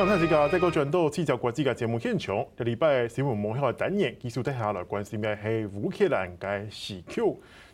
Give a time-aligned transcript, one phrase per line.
[0.00, 7.20] 刚才这个在个转到七条国际的节目现场，这礼拜新闻幕后嘅单元，继续带下来关心嘅系乌克兰嘅时局。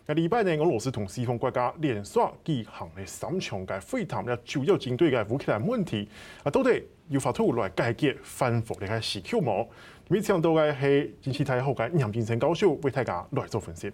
[0.06, 6.08] 那礼拜呢，俄罗斯同西方国家连续举行嘅三场嘅会谈，咧主要针对嘅乌克兰问题，
[6.42, 9.64] 啊到底要发出来解决反复嘅时局冇？
[10.08, 13.92] 每次到嘅系电视台后嘅叶金城教授为大家来做分析。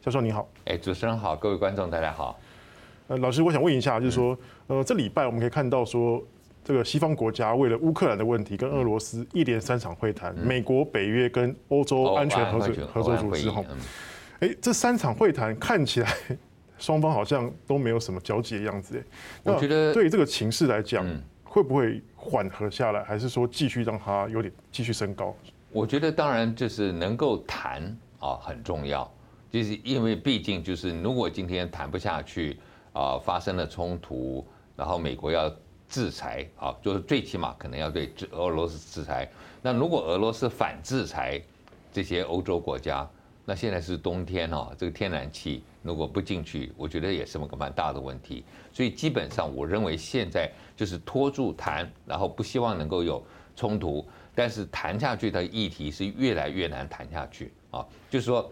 [0.00, 2.40] 教授你好，哎，主持人好，各位观众大家好。
[3.08, 6.24] 呃，老师，我想问一下，就是说，呃，这礼拜我们可以看到说，
[6.64, 13.64] 这个西方国家为了乌克兰的问题，跟俄罗斯一连三场会谈，美国、北约跟欧洲安全合作合作组织哈。
[14.40, 16.12] 哎，这三场会谈看起来
[16.78, 19.02] 双方好像都没有什么交集的样子。
[19.42, 21.06] 我觉得对于这个情势来讲，
[21.44, 25.34] 会不会缓和下来，还是说继续让它有点继续升高？
[25.70, 27.82] 我觉得当然就是能够谈
[28.18, 29.10] 啊很重要，
[29.50, 32.58] 就是因为毕竟就是如果今天谈不下去
[32.92, 35.48] 啊，发生了冲突，然后美国要
[35.92, 39.30] 制裁啊，就是最起码可能要对俄罗斯制裁。
[39.60, 41.40] 那如果俄罗斯反制裁
[41.92, 43.06] 这些欧洲国家？
[43.44, 48.44] 那现在是冬天哦，这个天然气如果不进去，我觉得也是个蛮大的问题。
[48.72, 53.20] 所以基本上，我认为现在就是拖住谈，然后不希望能够有
[53.56, 57.84] 冲突，但是谈下去的议题是越来越难谈下去啊。
[58.08, 58.48] 就是说，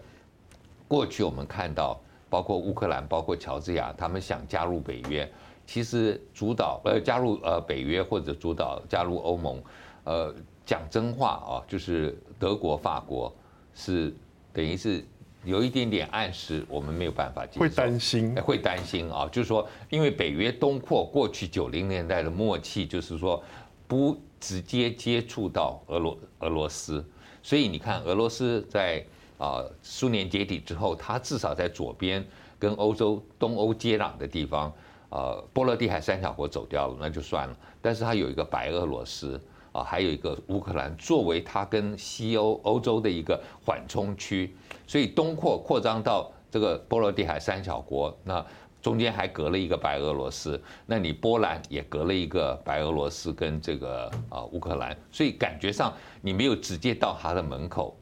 [0.88, 1.96] 过去我们看到，
[2.28, 5.30] 包括乌克兰、包括乔治亚，他们想加入北约，
[5.70, 9.62] 其实主导呃加入呃北约或者主导加入欧盟，
[10.02, 10.34] 呃
[10.66, 13.32] 讲真话啊，就是德国、法国
[13.72, 14.12] 是。
[14.52, 15.00] 等于是
[15.44, 23.40] 有一点点暗示，我们没有办法接受，会担心，会担心啊，就是说，因为北约东扩过去九零年代的默契，就是说
[23.86, 27.04] 不直接接触到俄罗俄罗斯，
[27.44, 29.06] 所以你看，俄罗斯在
[29.38, 32.26] 啊苏联解体之后，它至少在左边
[32.58, 34.72] 跟欧洲东欧接壤的地方，
[35.10, 39.40] 呃，波罗的海三小国走掉了，那就算了，但是它有一个白俄罗斯。
[39.72, 44.52] 啊，还有一个乌克兰作为它跟西欧欧洲的一个缓冲区，
[44.84, 48.44] 所以东扩扩张到这个波罗的海三小国，那
[48.82, 57.96] 中间还隔了一个白俄罗斯，那你波兰也隔了一个白俄罗斯跟这个啊乌克兰，所以感觉上你没有直接到它的门口，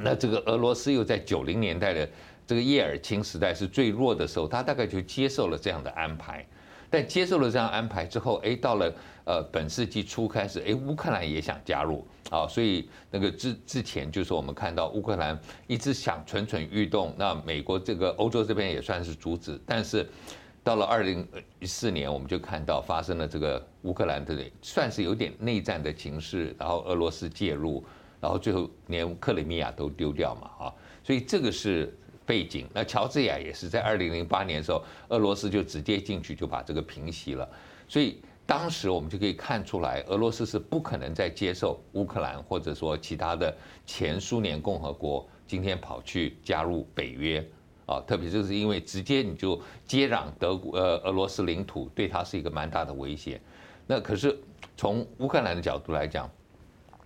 [0.00, 2.08] 那这个俄罗斯又在九零年代的
[2.46, 6.46] 这个叶尔钦时代是最弱的时候，他大概就接受了这样的安排。
[6.90, 8.94] 但接受了这样安排之后，哎，到了
[9.24, 20.06] 呃本世纪初开始，哎，乌克兰也想加入啊，所以那个之之前就是我们看到乌克兰一直想蠢蠢欲动，那美国这个欧洲这边也算是阻止，但是
[20.62, 21.26] 到了二零
[21.60, 27.82] 一四年，我们就看到发生了这个乌克兰的算是有点内战的情势，然后俄罗斯介入，
[28.20, 31.96] 然后最后连克里米亚都丢掉嘛，啊，所以这个是。
[32.24, 37.48] 背景，那乔治亚也是在二零零八年的时候，俄罗斯就直接进去就把这个平息了，
[37.88, 43.54] 所以当时我们就可以看出来，俄罗斯是不可能再接受乌克兰或者说其他的
[43.86, 47.44] 前苏联共和国今天跑去加入北约
[47.86, 53.40] 啊，特别就是因为直接你就接壤德国呃俄罗斯领土，对他是一个蛮大的威胁。
[53.86, 54.38] 那可是
[54.76, 56.30] 从乌克兰的角度来讲。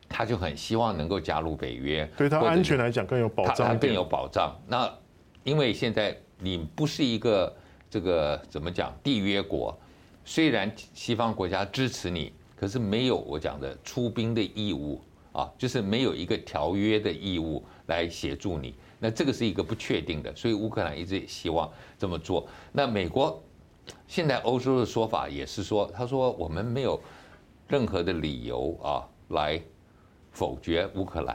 [0.09, 4.57] 他就很希望能够加入北约，对他安全来讲更有保障，他更有保障。
[4.69, 4.89] 那
[5.47, 7.57] 因为现在你不是一个
[7.89, 9.73] 这个怎么讲缔约国，
[10.25, 18.75] 虽然西方国家支持你，可是没有我讲的出兵的义务啊，就是没有一个条约的义务来协助你。
[18.99, 22.49] 那这个是一个不确定的，所以乌克兰一直希望这么做。
[22.73, 23.41] 那美国
[24.09, 27.01] 现在欧洲的说法也是说，他说我们没有
[27.69, 29.63] 任何的理由啊来。
[30.33, 31.35] 否决乌克兰，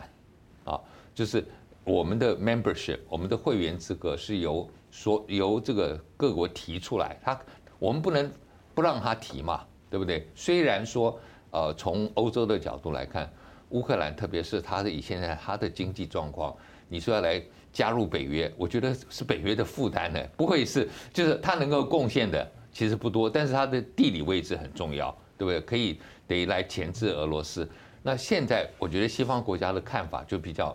[0.63, 0.79] 啊，
[1.15, 1.43] 就是
[1.91, 7.37] 我们的 membership，我们的会员资格是由说由这个各国提出来，他
[7.79, 8.31] 我们不能
[8.73, 10.25] 不让他提嘛，对不对？
[10.33, 11.19] 虽然说，
[11.51, 13.29] 呃，从欧洲的角度来看，
[13.71, 16.55] 乌克兰特别是他的以现在他的经济状况，
[16.87, 17.43] 你说要来
[17.73, 25.59] 加入北约，我觉得是北约的负担呢，不会是，就是他能够贡献的其实不多，但是他的地理位置很重要，对不对？
[25.59, 27.69] 可以得来钳制俄罗斯。
[28.01, 30.73] 那现在我觉得西方国家的看法就比较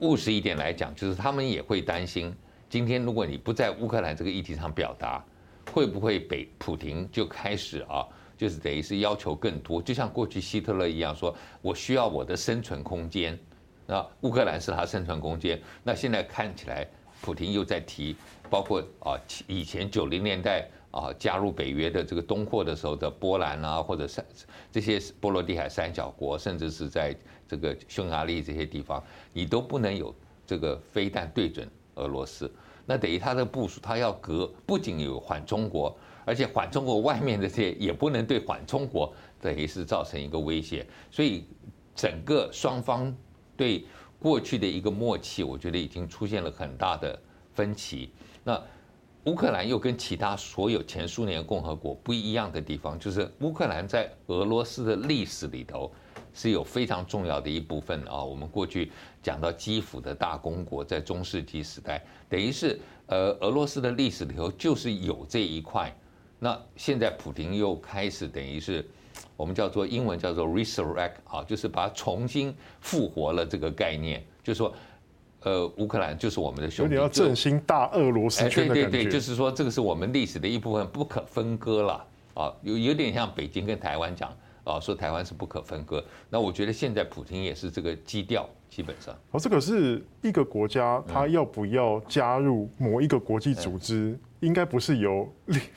[0.00, 2.34] 务实一点来讲，就是他们也会担心，
[2.68, 5.24] 今天如果你不在乌克兰这个议题上表达，
[5.72, 8.06] 会不会北普亭就开始啊，
[8.36, 13.38] 就是等于是要求更多，就像过去希特勒一样，说我需要我的生存空间，
[13.86, 16.86] 那乌克兰是他生存空间，那现在看起来
[17.20, 18.16] 普亭又在提，
[18.48, 20.68] 包括啊以前九零年代。
[20.98, 24.24] 啊，加入北约的这个东扩的时候的波兰啊，或者三
[24.72, 27.16] 这些波罗的海三小国，甚至是在
[27.46, 29.02] 这个匈牙利这些地方，
[29.32, 30.14] 你都不能有
[30.46, 32.50] 这个飞弹对准俄罗斯。
[32.84, 41.44] 那等于他的部署，他要隔不仅有缓中国，而且缓中国外面的这些也不能对缓中国等于是造成一个威胁，所以
[41.94, 43.14] 整个双方
[43.56, 43.84] 对
[44.18, 47.18] 过去的一个默契，我觉得已经出现了很大的
[47.54, 48.10] 分歧。
[48.42, 48.60] 那
[49.24, 55.92] 乌克兰又跟其他所有前苏联共和国不一样的地方，就是乌克兰在俄罗斯的历史里头
[56.32, 58.24] 是有非常重要的一部分啊。
[58.24, 58.90] 我们过去
[59.22, 65.94] 讲到基辅的大公国，在中世纪时代，等于是呃俄罗斯的历史里头就是有这一块。
[66.38, 68.88] 那现在普京又开始等于是
[69.36, 74.72] 我们叫做英文叫做 resurrect 啊，就是把它重新复活了这个概念，就是说。
[75.48, 78.90] 呃，乌克兰就是我们的兄弟，你要振兴大俄罗斯圈的感觉。
[78.90, 82.04] 对对对，就是说这个是我们历史的一部分，不可分割了
[82.34, 82.52] 啊。
[82.62, 84.30] 有有点像北京跟台湾讲
[84.64, 86.04] 啊，说台湾是不可分割。
[86.28, 89.14] 那我觉得现在普京也是这个基调，基本上。
[89.30, 95.26] 哦，这个是一个国家，他要不要加入某一个国际组织，应该不是由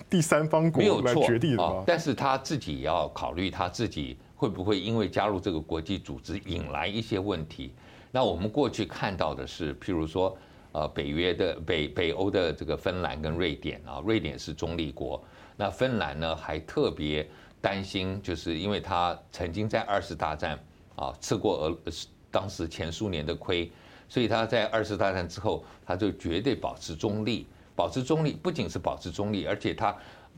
[0.10, 1.82] 第三方国来决定的吧？
[1.88, 7.74] 但是他自己也要考虑他自己会不会因为加入这个国际组织引来一些问题。
[8.12, 10.38] 那我们过去看到的是，譬如说，
[10.74, 15.24] 呃，北约的北北欧的这个芬兰跟瑞典啊，瑞典是中立国，
[15.56, 17.26] 那芬兰呢还特别
[17.62, 20.60] 担心，就是因为他曾经在二次大战
[20.98, 21.78] 啊吃过俄
[22.30, 23.72] 当时前苏联的亏，
[24.10, 29.96] 所以他在二次大战之后，他就绝对保持中立，保持中立不仅是保持中立，而且他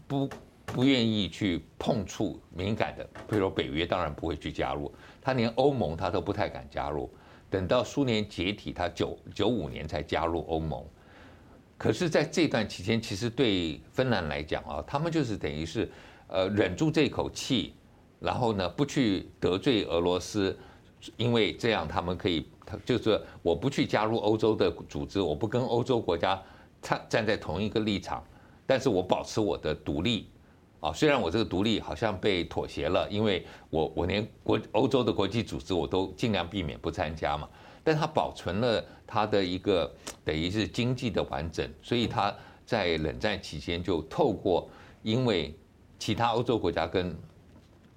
[0.08, 0.30] 不
[0.66, 7.10] 不愿意去碰触敏感的，比如说北约当然不会去加入，他连欧盟他都不太敢加入。
[7.54, 10.84] 等到苏联解体，他九九五年才加入欧盟。
[11.78, 15.88] 可是，在这段期间，其实对芬兰来讲啊，他们就是等于是，
[16.26, 17.76] 呃，忍住这口气，
[18.20, 20.58] 然后呢，不去得罪俄罗斯，
[21.16, 26.42] 因为这样他们可以，他就是我不去加入欧洲的组织，我不跟欧洲国家
[26.82, 28.26] 站站在同一个立场，
[28.66, 30.28] 但是我保持我的独立。
[30.84, 37.48] 啊，虽然我这个独立好像被妥协了，因为我我连国欧洲的国际组织我都尽量避免不参加嘛，
[37.86, 39.90] 但它保存了它的一个
[40.26, 42.36] 等于是经济的完整，所以它
[42.66, 44.70] 在冷战期间就透过
[45.04, 45.58] 因为
[45.98, 47.16] 其他欧洲国家跟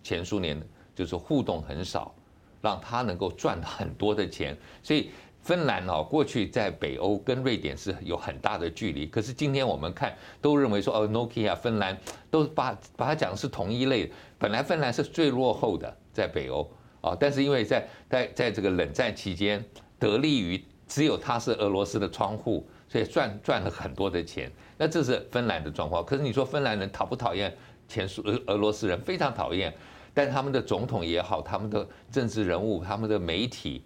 [0.04, 0.56] 前苏联
[0.94, 2.14] 就是互动很少，
[2.62, 5.10] 让它能够赚很多的钱，所以。
[5.46, 10.12] 芬兰哦，过去在北欧跟瑞典是有很大的距离，可是今天我们看
[10.42, 11.96] 都认为说哦，Nokia 芬兰
[12.32, 14.10] 都把把它讲是同一类。
[14.40, 16.68] 本来芬兰是最落后的在北欧
[17.00, 19.64] 啊，但是因为在在在这个冷战期间，
[20.00, 24.50] 得利于只有它是俄罗斯的窗户，所以赚赚了很多的钱。
[24.76, 26.04] 那这是芬兰的状况。
[26.04, 27.56] 可是你说芬兰人讨不讨厌
[27.86, 29.00] 前苏俄俄罗斯人？
[29.00, 29.72] 非常讨厌。
[30.12, 33.84] 但他们的总统也好，他们的政治人物，他们的媒体。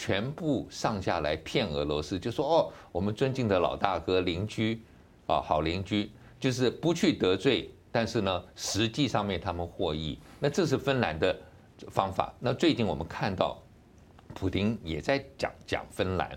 [0.00, 4.80] 全部上下来骗俄罗斯，就说哦，我们尊敬的老大哥、邻居，
[5.26, 10.16] 啊，好邻居，就是不去得罪，但是呢，实际上面他们获益。
[10.38, 11.36] 那这是芬兰的
[11.88, 12.32] 方法。
[12.38, 13.60] 那最近我们看到，
[14.36, 16.30] 普丁也在讲讲芬兰，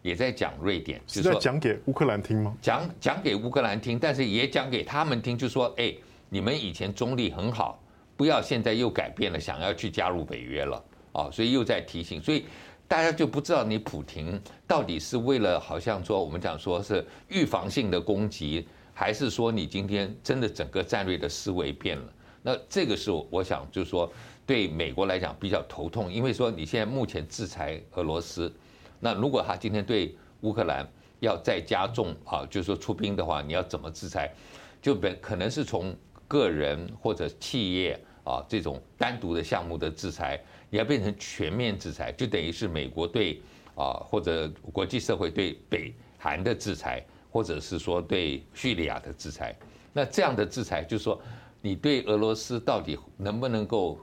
[0.00, 2.56] 也在讲瑞典，是在讲给乌克兰听吗？
[2.62, 5.92] 讲讲给乌克兰听，但是也讲给他们听，就说哎，
[6.28, 7.82] 你们以前中立很好，
[8.16, 12.44] 不要现在又改变了，想要去加入北约了啊，所以又在提醒，所以。
[12.88, 22.12] 大家就不知道你普丁到底是为了好像说我们讲说是预防性的攻击，还是说你今天真的整个战略的思维变了？
[22.42, 24.10] 那这个是我想就是说
[24.46, 28.50] 对美国来讲比较头痛，因为说你现在目前制裁俄罗斯，
[28.98, 30.88] 那如果他今天对乌克兰
[31.20, 34.32] 要再加重啊，就是说出兵的话，你要怎么制裁？
[34.80, 35.94] 就本可能是从
[36.26, 40.38] 个人或者企业啊这种单独的项目的制裁。
[40.70, 43.40] 你要变成全面制裁，就等于是美国对
[43.74, 49.56] 啊，或者国际社会对北韩的制裁，或者是说对叙利亚的制裁。
[49.94, 51.18] 那这样的制裁，就是说
[51.62, 53.98] 你对俄罗斯到底能不能够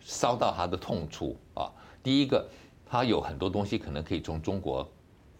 [0.00, 1.68] 烧到他的痛处啊？
[2.04, 2.48] 第一个，
[2.86, 4.88] 他有很多东西可能可以从中国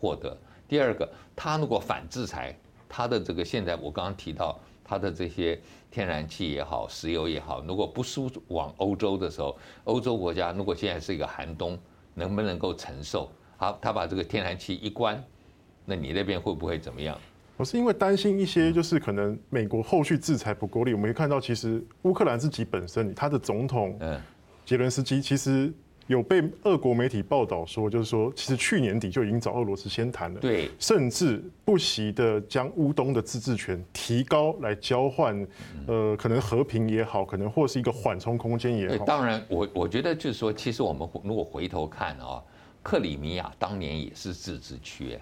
[0.01, 0.37] 获得；
[0.67, 4.59] 第二个，他如果反制裁，他的这个现在我刚刚提到
[4.91, 5.57] 他的这些。
[5.93, 11.77] 天然气也好，石油也好，如果不输往欧洲的时候，欧洲国家如果现在是一个寒冬，
[12.15, 13.29] 能不能够承受？
[13.57, 15.21] 好，他把这个天然气一关，
[15.85, 17.19] 那你那边会不会怎么样？
[17.57, 20.95] 我是因为担心一些，就是可能美国后续制裁不够力。
[20.95, 24.21] 我们可以看到，其实乌克兰自己本身，他的总统，嗯，
[24.65, 25.75] 杰伦斯基其实。
[26.11, 35.47] 有被俄国媒体报道说，就是说，其实去年底就已经找俄罗斯先谈了，对，甚至不惜的将乌东的自治权提高来交换，
[35.87, 39.05] 呃，可能和平也好，可能或是一个缓冲空间也好。
[39.05, 42.43] 当然，我我觉得就是说，其实我们如果回头看啊，
[42.83, 45.17] 克里米亚当年也是自治区，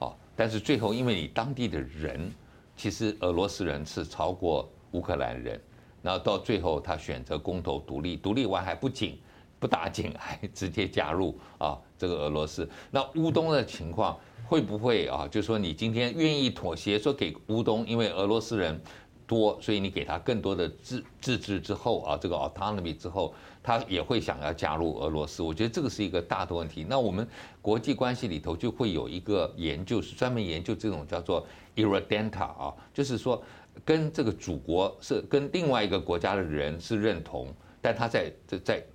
[0.00, 2.30] 哦，但是最后因为你当地的人，
[2.76, 5.58] 其实俄罗斯人是超过乌克兰人，
[6.02, 9.18] 然后到最后他选择公投独立，独立完还不仅
[9.66, 12.68] 不打紧，还直接加入啊这个俄罗斯。
[12.92, 15.26] 那乌东的情况会不会啊？
[15.28, 18.80] 就是说你今天愿意妥协，说给乌东，因为俄罗斯人
[19.26, 25.42] 多，所以你给他更多的自自治之后啊，这个 autonomy 之后，他也会想要加入俄罗斯。
[25.42, 26.86] 我觉得这个是一个大的问题。
[26.88, 27.26] 那我们
[27.60, 31.44] 国际关系里头就会有一个研究，是专门研究这种叫做
[31.74, 33.42] irredenta 啊，就是说
[33.84, 38.86] 跟这个祖国是跟另外一个国家的人是认同，但他在在在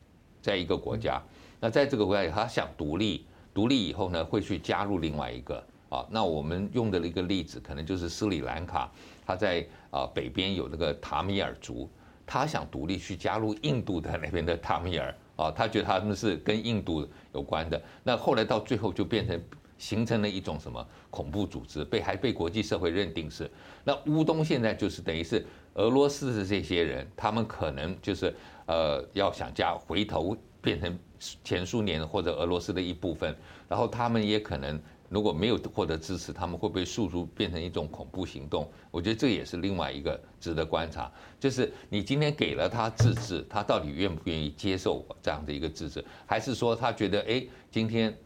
[0.41, 1.21] 在一个国家，
[1.59, 6.05] 那在这个国家他想独立，独立以后呢会去加入另外一个啊。
[6.09, 8.91] 那我们用的一个例子可能就是斯里兰卡。
[9.25, 11.89] 他在啊北边有那个塔米尔族，
[12.25, 17.81] 他想独立去加入印度的那边的塔米尔啊，他觉得他们是跟印度有关的。
[18.03, 19.39] 那后来到最后就变成
[19.81, 23.49] 形成了一种什么恐怖组织，被还被国际社会认定是。
[23.83, 28.31] 那乌东现在就是等于是俄罗斯的这些人，他们可能就是
[28.67, 30.99] 呃要想加回头变成
[31.43, 33.35] 前苏联或者俄罗斯的一部分，
[33.67, 34.79] 然后他们也可能。
[35.11, 38.71] 如果没有获得支持，他们会被诉诸变成一种恐怖行动？
[38.89, 41.11] 我觉得这也是另外一个值得观察。
[41.37, 46.01] 就是你今天给了他自治，他到底愿不愿意接受这样的一个自治？
[46.25, 48.17] 还是说他觉得，哎，今天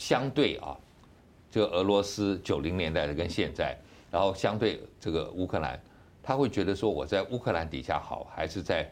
[0.00, 0.74] 相对啊，
[1.50, 3.78] 这个俄罗斯九零年代的跟现在，
[4.10, 5.78] 然后相对这个乌克兰，
[6.22, 8.90] 他会觉得说我在乌克兰底下好，还是在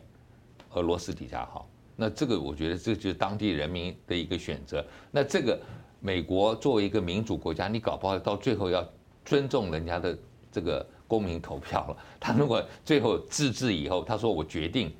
[0.74, 1.66] 俄罗斯底下好？
[1.96, 4.84] 那这个我觉得这就是当地人民的一个选择。
[5.10, 5.58] 那这个。
[6.00, 8.88] 美国作为一个民主国家，你搞不好到最后要
[9.24, 10.16] 尊重人家的
[10.48, 11.96] 这个公民投票了。
[12.20, 14.94] 他如果最后自治以后，他说我决定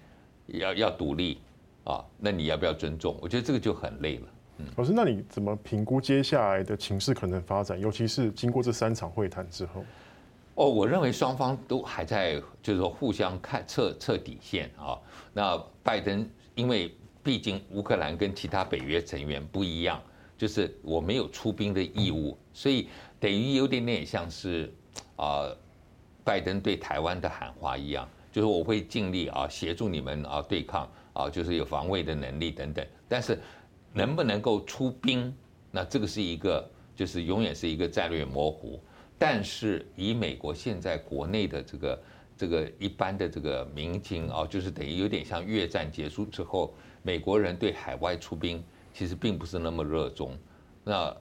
[0.48, 1.38] 要要独立
[1.84, 3.16] 啊，那你要不要尊重？
[3.20, 4.26] 我觉得这个就很累了。
[4.58, 7.78] 嗯，老师，那你怎么评估接下来的情势可能发展？
[7.80, 9.84] 尤其是经过这三场会谈之后？
[10.54, 14.98] 哦，我认为双方都还在就是说互相看测测底线啊。
[15.32, 20.00] 那拜登因为毕竟乌克兰跟其他北约成员不一样。
[20.36, 22.88] 就是我没有出兵的义务，所以
[23.18, 24.72] 等于有点点像是
[25.16, 25.50] 啊，
[26.22, 32.86] 拜登对台湾的喊话一样，就是我会尽力啊协助你们啊对抗啊，就是有防卫的能力等等。
[33.08, 33.36] 但是
[33.92, 35.34] 能不能够出兵，
[35.70, 38.80] 那这个是一个就是永远是一个战略模糊。
[39.18, 42.02] 但是以美国现在国内的这个
[42.36, 48.62] 这个一般的这个民情啊，就是等于有点像越战结束之后，美国人对海外出兵。
[48.94, 50.36] 其实并不是那么热衷。
[50.82, 51.16] 那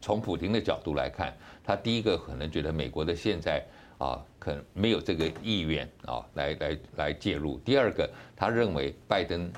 [0.00, 3.64] 从普京的角度来看，他第一个可能觉得美国的现在
[3.98, 7.56] 啊，可能没有这个意愿啊，来来来介入。
[7.58, 9.48] 第二个，他认为拜登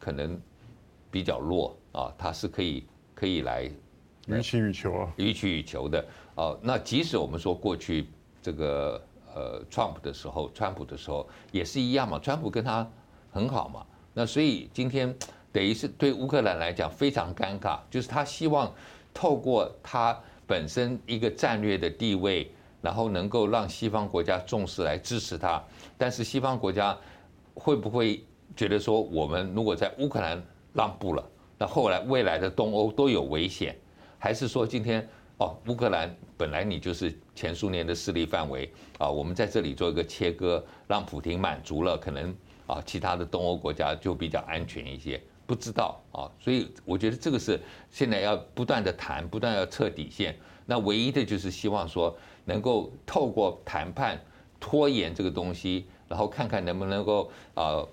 [0.00, 0.40] 可能
[1.12, 3.70] 比较弱啊，他是可以可以来
[4.26, 6.04] 予取予求啊，予取予求的
[6.34, 6.56] 啊。
[6.60, 8.08] 那即使我们说过去
[8.42, 9.00] 这个
[9.32, 12.90] 呃，川普的时候，川普的时候也是一样嘛，川普跟他
[13.30, 13.86] 很好嘛。
[14.12, 15.14] 那所以今天。
[15.54, 18.72] 等于是对乌克兰来讲非常尴尬，就是他希望
[19.12, 22.50] 透过他本身一个战略的地位，
[22.80, 25.62] 然后能够让西方国家重视来支持他。
[25.98, 26.96] 但是西方国家
[27.52, 28.24] 会不会
[28.56, 30.42] 觉得说，我们如果在乌克兰
[30.72, 31.24] 让步了，
[31.58, 33.76] 那后来未来的东欧都有危险？
[34.18, 35.06] 还是说今天
[35.38, 42.34] 哦，乌克兰本来你就是前苏联的势力范围啊，我们在这里做一个切割，让普京满足了，可能
[42.66, 45.20] 啊其他的东欧国家就比较安全一些。
[45.44, 47.60] 不知道啊，所以我觉得这个是
[47.90, 50.34] 现在要不断的谈，不断要测底线。
[50.64, 54.18] 那唯一的就是希望说能够透过谈判
[54.60, 57.84] 拖延这个东西，然后看看能不能够啊，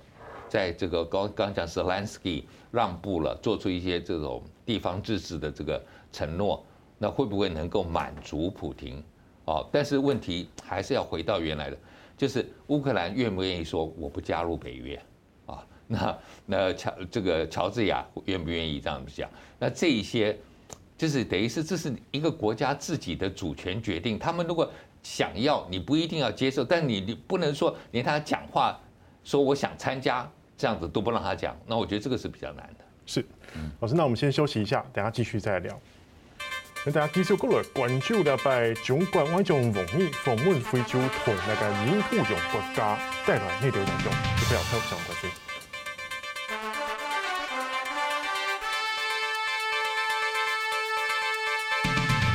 [0.49, 6.65] 在这个刚刚讲是 Zelensky 让步了，做出一些这种地方自治的这个承诺，
[6.97, 9.03] 那会不会能够满足普丁？
[9.45, 11.77] 啊，但是问题还是要回到原来的，
[12.17, 15.01] 就是乌克兰愿不愿意说我不加入北约
[15.47, 15.65] 啊？
[15.87, 19.29] 那那乔这个乔治亚愿不愿意这样子讲？
[19.57, 20.37] 那这一些
[20.95, 24.19] 就是等于是这是一个国家自己的主权决定。
[24.19, 28.79] 他们如果想要，你不一定要接受，但你你不能说连他讲话
[29.23, 30.29] 说我想参加
[30.59, 31.57] 这样子都不让他讲。
[31.65, 32.85] 那我觉得这个是比较难的。
[33.05, 33.25] 是，
[33.79, 35.79] 老师，那我们先休息一下，等下继续再聊。
[36.85, 45.48] 那大家继续过来关注的拜中国外长王毅访问非洲同那个印度洋国家带来内的影响，就不要太想关注。